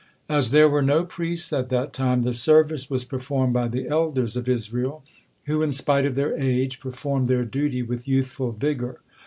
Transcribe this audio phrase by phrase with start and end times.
[0.29, 4.35] As there were no priests at that time, the service was performed by the elders
[4.35, 5.03] of Israel,
[5.45, 9.01] who in spite of their age performed their duty with youthful vigor.